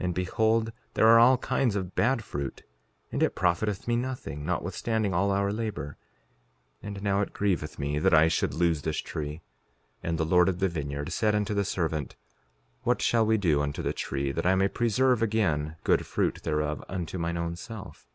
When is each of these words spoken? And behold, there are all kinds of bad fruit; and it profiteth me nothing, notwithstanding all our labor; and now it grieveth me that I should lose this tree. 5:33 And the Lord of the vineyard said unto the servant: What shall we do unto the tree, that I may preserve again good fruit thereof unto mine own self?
And 0.00 0.12
behold, 0.12 0.72
there 0.94 1.06
are 1.06 1.20
all 1.20 1.38
kinds 1.38 1.76
of 1.76 1.94
bad 1.94 2.24
fruit; 2.24 2.64
and 3.12 3.22
it 3.22 3.36
profiteth 3.36 3.86
me 3.86 3.94
nothing, 3.94 4.44
notwithstanding 4.44 5.14
all 5.14 5.30
our 5.30 5.52
labor; 5.52 5.96
and 6.82 7.00
now 7.00 7.20
it 7.20 7.32
grieveth 7.32 7.78
me 7.78 8.00
that 8.00 8.12
I 8.12 8.26
should 8.26 8.54
lose 8.54 8.82
this 8.82 8.96
tree. 8.96 9.34
5:33 10.02 10.08
And 10.08 10.18
the 10.18 10.24
Lord 10.24 10.48
of 10.48 10.58
the 10.58 10.68
vineyard 10.68 11.12
said 11.12 11.36
unto 11.36 11.54
the 11.54 11.64
servant: 11.64 12.16
What 12.82 13.00
shall 13.00 13.24
we 13.24 13.38
do 13.38 13.62
unto 13.62 13.82
the 13.82 13.92
tree, 13.92 14.32
that 14.32 14.46
I 14.46 14.56
may 14.56 14.66
preserve 14.66 15.22
again 15.22 15.76
good 15.84 16.06
fruit 16.06 16.40
thereof 16.42 16.82
unto 16.88 17.16
mine 17.16 17.36
own 17.36 17.54
self? 17.54 18.08